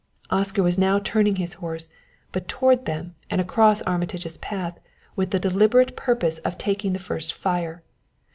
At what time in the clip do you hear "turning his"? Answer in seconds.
0.97-1.53